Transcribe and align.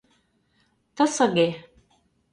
Тысыге 0.95 1.47